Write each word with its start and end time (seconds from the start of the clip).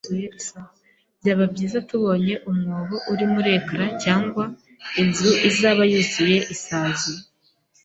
Byaba 1.19 1.43
byiza 1.53 1.77
tubonye 1.89 2.33
umwobo 2.49 2.95
uri 3.11 3.25
muri 3.33 3.49
ecran 3.57 3.89
cyangwa 4.03 4.43
inzu 5.01 5.29
izaba 5.49 5.81
yuzuye 5.91 6.37
isazi. 6.55 7.13